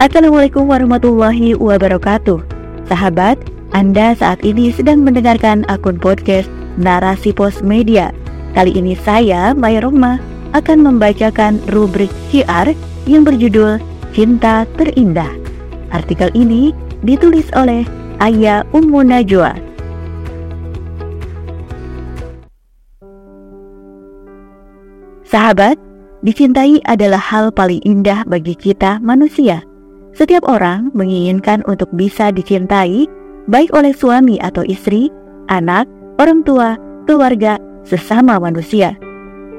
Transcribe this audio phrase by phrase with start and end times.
[0.00, 2.40] Assalamualaikum warahmatullahi wabarakatuh.
[2.88, 3.36] Sahabat,
[3.76, 6.48] Anda saat ini sedang mendengarkan akun podcast
[6.80, 8.08] Narasi Pos Media.
[8.56, 10.16] Kali ini saya, Maya Roma,
[10.56, 12.72] akan membacakan rubrik syiar
[13.04, 13.76] yang berjudul
[14.16, 15.28] Cinta Terindah.
[15.92, 16.72] Artikel ini
[17.04, 17.84] ditulis oleh
[18.24, 19.52] Ayah Ummu Najwa.
[25.28, 25.76] Sahabat,
[26.24, 29.60] dicintai adalah hal paling indah bagi kita manusia.
[30.10, 33.06] Setiap orang menginginkan untuk bisa dicintai,
[33.46, 35.08] baik oleh suami atau istri,
[35.46, 35.86] anak,
[36.18, 36.74] orang tua,
[37.06, 38.98] keluarga, sesama manusia.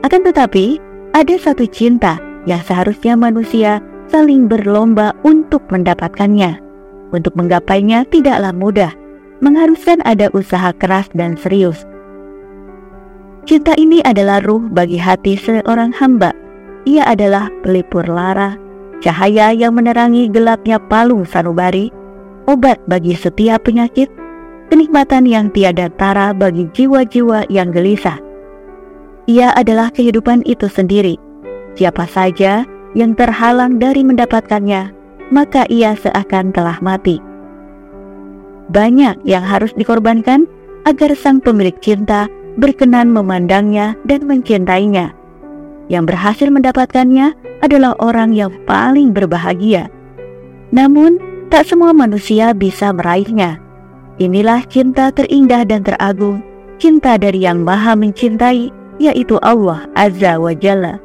[0.03, 0.77] Akan tetapi,
[1.15, 3.79] ada satu cinta yang seharusnya manusia
[4.11, 6.59] saling berlomba untuk mendapatkannya.
[7.11, 8.91] Untuk menggapainya tidaklah mudah,
[9.43, 11.83] mengharuskan ada usaha keras dan serius.
[13.43, 16.31] Cinta ini adalah ruh bagi hati seorang hamba.
[16.85, 18.55] Ia adalah pelipur lara,
[19.01, 21.89] cahaya yang menerangi gelapnya palung sanubari,
[22.45, 24.08] obat bagi setiap penyakit,
[24.69, 28.21] kenikmatan yang tiada tara bagi jiwa-jiwa yang gelisah.
[29.25, 31.17] Ia adalah kehidupan itu sendiri.
[31.75, 34.93] Siapa saja yang terhalang dari mendapatkannya,
[35.33, 37.17] maka ia seakan telah mati.
[38.71, 40.47] Banyak yang harus dikorbankan
[40.88, 45.20] agar sang pemilik cinta berkenan memandangnya dan mencintainya.
[45.92, 49.92] Yang berhasil mendapatkannya adalah orang yang paling berbahagia.
[50.72, 51.20] Namun,
[51.52, 53.59] tak semua manusia bisa meraihnya.
[54.16, 56.39] Inilah cinta terindah dan teragung,
[56.80, 58.72] cinta dari yang maha mencintai,
[59.03, 60.95] yaitu Allah Azza wa Jalla.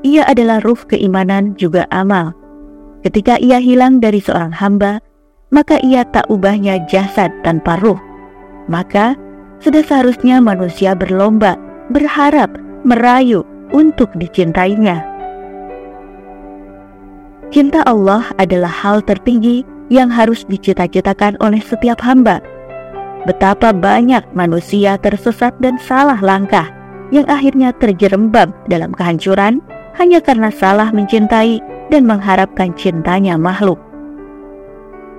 [0.00, 2.32] Ia adalah ruh keimanan juga amal.
[3.04, 5.04] Ketika ia hilang dari seorang hamba,
[5.52, 8.00] maka ia tak ubahnya jasad tanpa ruh.
[8.64, 9.12] Maka,
[9.60, 11.60] sudah seharusnya manusia berlomba,
[11.92, 12.48] berharap,
[12.86, 15.02] merayu untuk dicintainya.
[17.54, 22.42] Cinta Allah adalah hal tertinggi yang harus dicita-citakan oleh setiap hamba.
[23.22, 26.66] Betapa banyak manusia tersesat dan salah langkah
[27.14, 29.62] yang akhirnya terjerembab dalam kehancuran
[29.94, 33.78] hanya karena salah mencintai dan mengharapkan cintanya makhluk.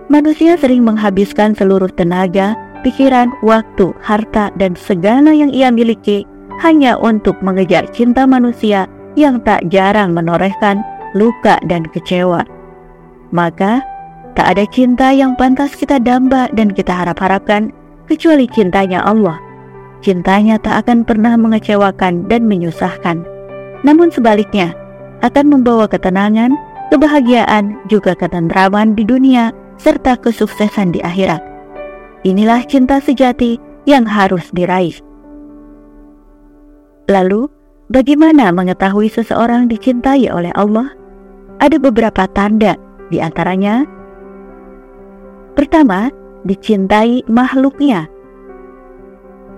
[0.07, 6.23] Manusia sering menghabiskan seluruh tenaga, pikiran, waktu, harta, dan segala yang ia miliki
[6.61, 10.81] hanya untuk mengejar cinta manusia yang tak jarang menorehkan
[11.17, 12.45] luka dan kecewa.
[13.33, 13.81] Maka,
[14.37, 17.73] tak ada cinta yang pantas kita damba dan kita harap-harapkan
[18.05, 19.41] kecuali cintanya Allah.
[20.05, 23.25] Cintanya tak akan pernah mengecewakan dan menyusahkan.
[23.81, 24.77] Namun sebaliknya,
[25.25, 26.53] akan membawa ketenangan,
[26.93, 29.49] kebahagiaan, juga ketentraman di dunia
[29.81, 31.41] serta kesuksesan di akhirat.
[32.21, 33.57] Inilah cinta sejati
[33.89, 35.06] yang harus diraih.
[37.07, 37.47] Lalu,
[37.87, 40.91] bagaimana mengetahui seseorang dicintai oleh Allah?
[41.63, 42.75] Ada beberapa tanda,
[43.09, 43.87] di antaranya
[45.57, 46.13] Pertama,
[46.45, 48.05] dicintai makhluknya.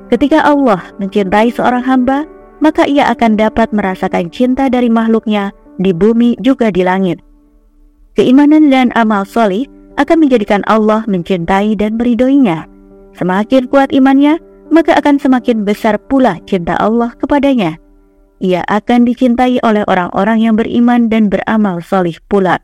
[0.08, 2.24] Ketika Allah mencintai seorang hamba,
[2.64, 7.20] maka ia akan dapat merasakan cinta dari makhluknya di bumi juga di langit.
[8.16, 9.68] Keimanan dan amal solih
[10.00, 12.64] akan menjadikan Allah mencintai dan meridoinya.
[13.20, 17.78] Semakin kuat imannya, maka akan semakin besar pula cinta Allah kepadanya
[18.40, 22.64] ia akan dicintai oleh orang-orang yang beriman dan beramal solih pula.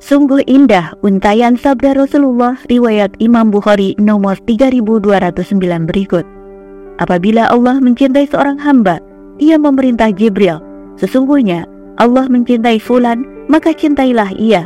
[0.00, 6.24] Sungguh indah untayan sabda Rasulullah riwayat Imam Bukhari nomor 3209 berikut.
[7.00, 9.00] Apabila Allah mencintai seorang hamba,
[9.40, 10.60] ia memerintah Jibril,
[11.00, 11.68] sesungguhnya
[12.00, 14.64] Allah mencintai fulan, maka cintailah ia.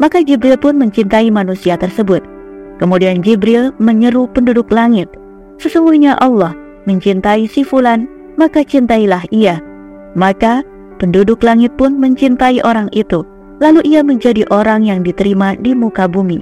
[0.00, 2.24] Maka Jibril pun mencintai manusia tersebut.
[2.80, 5.12] Kemudian Jibril menyeru penduduk langit,
[5.60, 6.56] Sesungguhnya Allah
[6.88, 8.08] mencintai si fulan,
[8.40, 9.60] maka cintailah ia.
[10.16, 10.64] Maka
[10.96, 13.20] penduduk langit pun mencintai orang itu,
[13.60, 16.40] lalu ia menjadi orang yang diterima di muka bumi.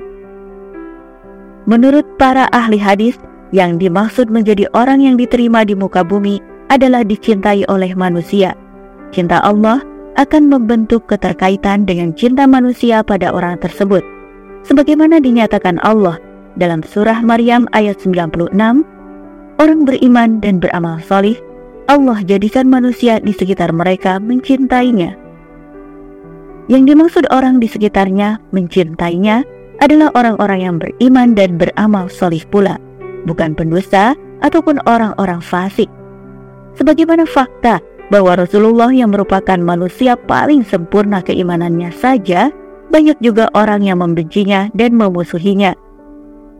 [1.66, 3.19] Menurut para ahli hadis,
[3.50, 6.38] yang dimaksud menjadi orang yang diterima di muka bumi
[6.71, 8.54] adalah dicintai oleh manusia.
[9.10, 9.83] Cinta Allah
[10.15, 14.04] akan membentuk keterkaitan dengan cinta manusia pada orang tersebut.
[14.62, 16.21] Sebagaimana dinyatakan Allah
[16.59, 18.51] dalam surah Maryam ayat 96
[19.63, 21.39] orang beriman dan beramal salih,
[21.87, 25.15] Allah jadikan manusia di sekitar mereka mencintainya.
[26.69, 29.41] Yang dimaksud orang di sekitarnya mencintainya
[29.81, 32.77] adalah orang-orang yang beriman dan beramal salih pula,
[33.25, 34.13] bukan pendusta
[34.45, 35.89] ataupun orang-orang fasik.
[36.77, 37.81] Sebagaimana fakta
[38.13, 42.53] bahwa Rasulullah yang merupakan manusia paling sempurna keimanannya saja,
[42.93, 45.87] banyak juga orang yang membencinya dan memusuhinya.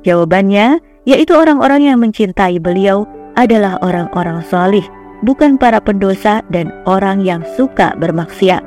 [0.07, 0.79] Jawabannya,
[1.09, 4.85] yaitu orang-orang yang mencintai beliau adalah orang-orang solih,
[5.23, 8.63] bukan para pendosa dan orang yang suka bermaksiat.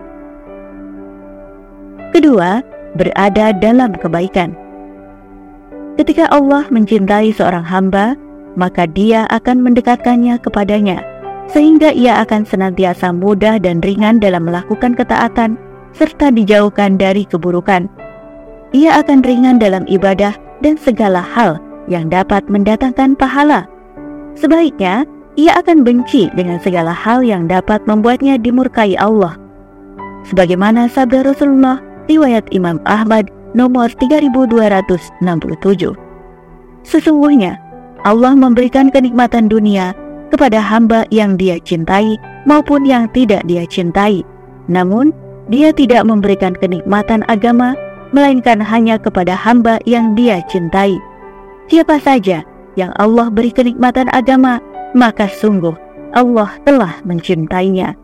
[2.11, 2.59] Kedua,
[2.99, 4.51] berada dalam kebaikan.
[5.95, 8.15] Ketika Allah mencintai seorang hamba,
[8.59, 11.03] maka Dia akan mendekatkannya kepadanya,
[11.51, 15.55] sehingga ia akan senantiasa mudah dan ringan dalam melakukan ketaatan
[15.91, 17.91] serta dijauhkan dari keburukan.
[18.71, 21.57] Ia akan ringan dalam ibadah dan segala hal
[21.89, 23.67] yang dapat mendatangkan pahala.
[24.37, 25.03] Sebaliknya,
[25.35, 29.35] ia akan benci dengan segala hal yang dapat membuatnya dimurkai Allah.
[30.29, 35.95] Sebagaimana sabda Rasulullah riwayat Imam Ahmad nomor 3267.
[36.81, 37.57] Sesungguhnya,
[38.01, 39.93] Allah memberikan kenikmatan dunia
[40.33, 42.17] kepada hamba yang dia cintai
[42.49, 44.25] maupun yang tidak dia cintai.
[44.71, 45.13] Namun,
[45.51, 47.75] dia tidak memberikan kenikmatan agama,
[48.11, 50.95] melainkan hanya kepada hamba yang dia cintai.
[51.71, 52.43] Siapa saja
[52.75, 54.59] yang Allah beri kenikmatan agama,
[54.95, 55.75] maka sungguh
[56.11, 57.95] Allah telah mencintainya.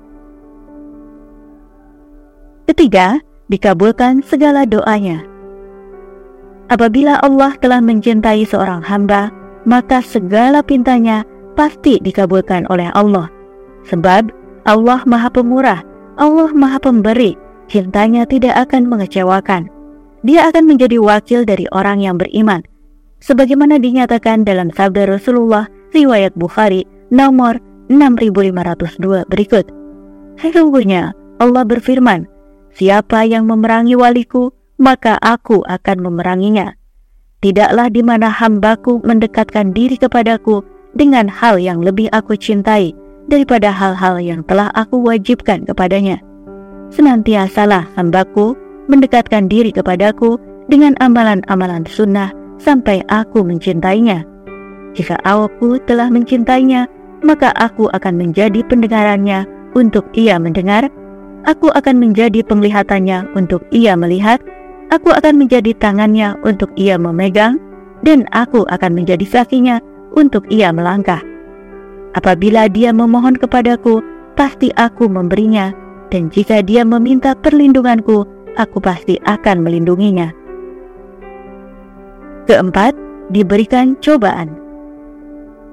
[2.67, 5.23] Ketiga, dikabulkan segala doanya.
[6.67, 9.31] Apabila Allah telah mencintai seorang hamba,
[9.63, 11.23] maka segala pintanya
[11.55, 13.31] pasti dikabulkan oleh Allah.
[13.87, 14.31] Sebab
[14.67, 15.79] Allah Maha Pemurah,
[16.19, 17.39] Allah Maha Pemberi,
[17.71, 19.71] cintanya tidak akan mengecewakan.
[20.25, 22.65] Dia akan menjadi wakil dari orang yang beriman.
[23.21, 27.57] Sebagaimana dinyatakan dalam sabda Rasulullah riwayat Bukhari nomor
[27.89, 29.65] 6502 berikut.
[30.37, 32.29] Sesungguhnya Allah berfirman,
[32.77, 36.77] Siapa yang memerangi waliku, maka aku akan memeranginya.
[37.41, 40.61] Tidaklah di mana hambaku mendekatkan diri kepadaku
[40.93, 42.93] dengan hal yang lebih aku cintai
[43.29, 46.21] daripada hal-hal yang telah aku wajibkan kepadanya.
[46.93, 48.53] Senantiasalah hambaku
[48.87, 54.25] mendekatkan diri kepadaku dengan amalan-amalan sunnah sampai aku mencintainya.
[54.97, 56.89] Jika aku telah mencintainya,
[57.21, 59.45] maka aku akan menjadi pendengarannya
[59.77, 60.89] untuk ia mendengar.
[61.45, 64.41] Aku akan menjadi penglihatannya untuk ia melihat.
[64.91, 67.59] Aku akan menjadi tangannya untuk ia memegang,
[68.03, 69.83] dan aku akan menjadi kakinya
[70.15, 71.19] untuk ia melangkah.
[72.15, 73.99] Apabila dia memohon kepadaku,
[74.33, 75.75] pasti aku memberinya,
[76.07, 80.33] dan jika dia meminta perlindunganku, aku pasti akan melindunginya.
[82.49, 82.97] Keempat,
[83.29, 84.55] diberikan cobaan.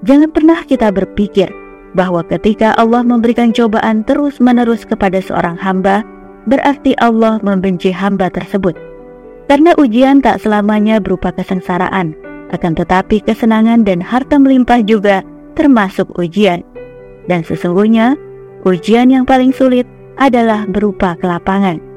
[0.04, 1.48] Jangan pernah kita berpikir
[1.96, 6.04] bahwa ketika Allah memberikan cobaan terus-menerus kepada seorang hamba,
[6.44, 8.76] berarti Allah membenci hamba tersebut.
[9.46, 12.12] Karena ujian tak selamanya berupa kesengsaraan,
[12.50, 15.22] akan tetapi kesenangan dan harta melimpah juga
[15.54, 16.66] termasuk ujian.
[17.30, 18.18] Dan sesungguhnya,
[18.66, 19.86] ujian yang paling sulit
[20.18, 21.93] adalah berupa kelapangan.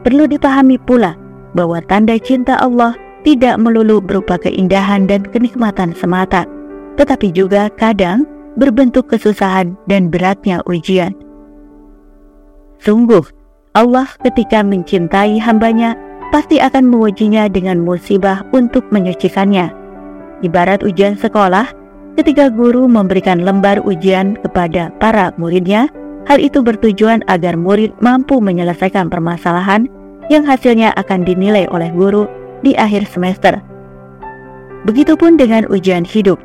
[0.00, 1.16] Perlu dipahami pula
[1.52, 6.48] bahwa tanda cinta Allah tidak melulu berupa keindahan dan kenikmatan semata,
[6.96, 8.24] tetapi juga kadang
[8.56, 11.12] berbentuk kesusahan dan beratnya ujian.
[12.80, 13.22] Sungguh,
[13.76, 15.94] Allah ketika mencintai hambanya
[16.32, 19.80] pasti akan mengujinya dengan musibah untuk menyucikannya
[20.40, 21.68] Ibarat ujian sekolah,
[22.16, 25.92] ketika guru memberikan lembar ujian kepada para muridnya,
[26.28, 29.88] hal itu bertujuan agar murid mampu menyelesaikan permasalahan
[30.28, 32.28] yang hasilnya akan dinilai oleh guru
[32.60, 33.58] di akhir semester.
[34.84, 36.40] Begitupun dengan ujian hidup.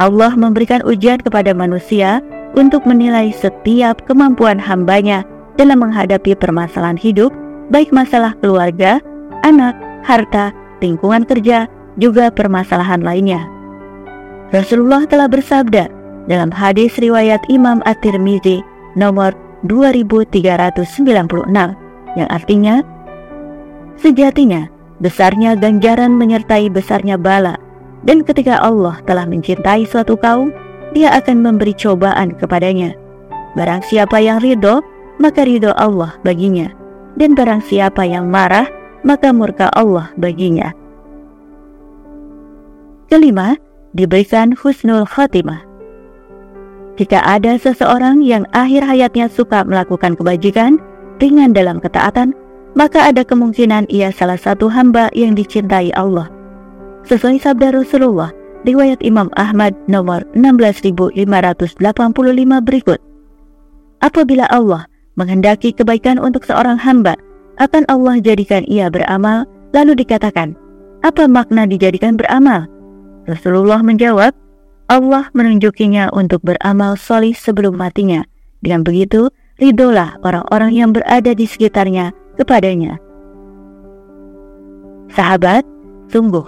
[0.00, 2.24] Allah memberikan ujian kepada manusia
[2.56, 5.22] untuk menilai setiap kemampuan hambanya
[5.60, 7.28] dalam menghadapi permasalahan hidup,
[7.68, 8.98] baik masalah keluarga,
[9.44, 9.76] anak,
[10.08, 11.68] harta, lingkungan kerja,
[12.00, 13.44] juga permasalahan lainnya.
[14.50, 15.92] Rasulullah telah bersabda
[16.26, 18.64] dalam hadis riwayat Imam At-Tirmizi
[18.96, 19.34] nomor
[19.66, 21.52] 2396
[22.16, 22.82] yang artinya
[24.00, 24.66] sejatinya
[24.98, 27.56] besarnya ganjaran menyertai besarnya bala
[28.02, 30.50] dan ketika Allah telah mencintai suatu kaum
[30.96, 32.96] dia akan memberi cobaan kepadanya
[33.54, 34.80] barang siapa yang ridho
[35.20, 36.72] maka ridho Allah baginya
[37.20, 38.66] dan barang siapa yang marah
[39.04, 40.72] maka murka Allah baginya
[43.10, 43.58] Kelima,
[43.90, 45.66] diberikan husnul khotimah.
[46.98, 50.82] Jika ada seseorang yang akhir hayatnya suka melakukan kebajikan,
[51.22, 52.34] ringan dalam ketaatan,
[52.74, 56.30] maka ada kemungkinan ia salah satu hamba yang dicintai Allah.
[57.06, 58.30] Sesuai sabda Rasulullah,
[58.68, 61.80] riwayat Imam Ahmad nomor 16585
[62.60, 63.00] berikut.
[64.00, 67.16] Apabila Allah menghendaki kebaikan untuk seorang hamba,
[67.60, 69.44] akan Allah jadikan ia beramal,
[69.76, 70.56] lalu dikatakan,
[71.04, 72.64] apa makna dijadikan beramal?
[73.28, 74.32] Rasulullah menjawab,
[74.90, 78.26] Allah menunjukinya untuk beramal solih sebelum matinya.
[78.58, 79.30] Dengan begitu,
[79.62, 82.98] ridolah orang-orang yang berada di sekitarnya kepadanya.
[85.14, 85.62] Sahabat,
[86.10, 86.42] sungguh,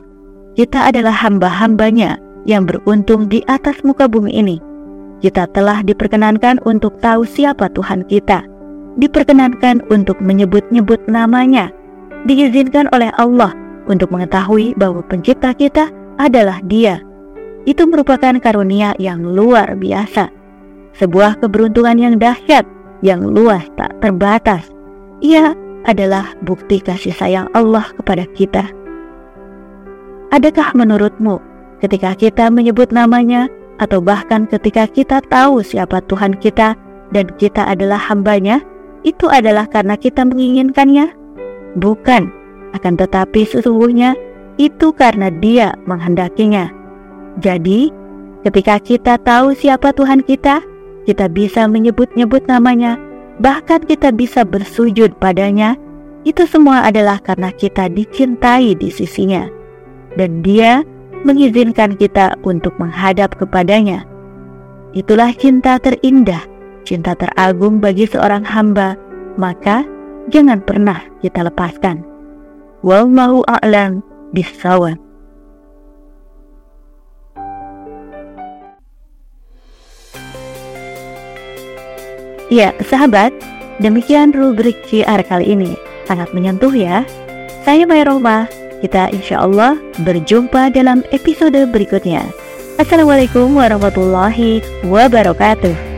[0.58, 4.58] kita adalah hamba-hambanya yang beruntung di atas muka bumi ini.
[5.22, 8.42] Kita telah diperkenankan untuk tahu siapa Tuhan kita,
[8.99, 11.70] diperkenankan untuk menyebut-nyebut namanya,
[12.26, 13.54] diizinkan oleh Allah
[13.87, 17.12] untuk mengetahui bahwa pencipta kita adalah Dia.
[17.62, 20.31] Itu merupakan karunia yang luar biasa,
[20.99, 22.66] sebuah keberuntungan yang dahsyat,
[23.07, 24.66] yang luas tak terbatas.
[25.23, 25.54] Ia
[25.87, 28.71] adalah bukti kasih sayang Allah kepada kita.
[30.35, 31.38] Adakah menurutmu
[31.85, 33.47] ketika kita menyebut namanya
[33.78, 36.75] atau bahkan ketika kita tahu siapa Tuhan kita
[37.12, 38.62] dan kita adalah hambanya,
[39.02, 41.11] itu adalah karena kita menginginkannya?
[41.78, 42.31] Bukan,
[42.73, 44.16] akan tetapi sesungguhnya
[44.57, 46.81] itu karena dia menghendakinya.
[47.40, 47.88] Jadi,
[48.44, 50.60] ketika kita tahu siapa Tuhan kita,
[51.08, 53.00] kita bisa menyebut-nyebut namanya,
[53.40, 55.78] bahkan kita bisa bersujud padanya.
[56.22, 59.48] Itu semua adalah karena kita dicintai di sisinya.
[60.14, 60.86] Dan dia
[61.26, 64.06] mengizinkan kita untuk menghadap kepadanya.
[64.92, 66.44] Itulah cinta terindah,
[66.86, 68.94] cinta teragung bagi seorang hamba,
[69.34, 69.82] maka
[70.30, 72.04] jangan pernah kita lepaskan.
[72.86, 75.12] Wallahu a'lam bisawab.
[82.52, 83.32] Ya, sahabat,
[83.80, 85.73] demikian rubrik CR kali ini.
[86.04, 87.00] Sangat menyentuh ya.
[87.64, 88.44] Saya Maya Roma.
[88.85, 92.21] Kita insya Allah berjumpa dalam episode berikutnya.
[92.76, 95.91] Assalamualaikum warahmatullahi wabarakatuh.